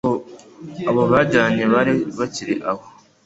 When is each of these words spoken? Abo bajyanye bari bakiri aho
Abo 0.89 1.01
bajyanye 1.11 1.63
bari 1.73 1.93
bakiri 2.17 2.55
aho 2.69 2.83